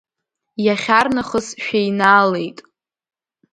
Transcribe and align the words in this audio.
Иахьарнахыс 0.65 1.47
шәеинаалеит. 1.63 2.57